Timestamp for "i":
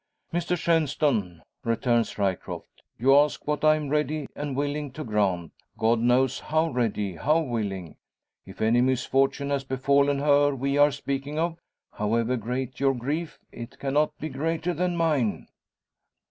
3.63-3.75